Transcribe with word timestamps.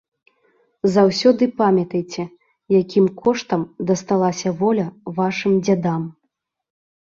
Заўсёды 0.93 1.43
памятайце, 1.59 2.25
якім 2.79 3.05
коштам 3.21 3.61
дасталася 3.93 4.49
воля 4.65 4.87
вашым 5.21 5.63
дзядам! 5.65 6.11